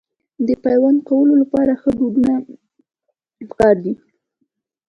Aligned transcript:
د 0.47 0.49
پیوند 0.63 0.99
کولو 1.09 1.33
لپاره 1.41 1.71
ښه 1.81 1.89
ډډونه 1.97 2.33
پکار 3.47 3.75
دي. 3.83 3.93